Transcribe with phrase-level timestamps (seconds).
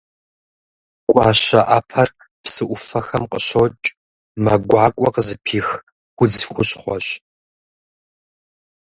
[1.11, 2.09] Гуащэӏэпэр
[2.43, 3.85] псы ӏуфэхэм къыщокӏ,
[4.43, 5.67] мэ гуакӏуэ къызыпих
[6.21, 7.07] удз хущхъуэщ.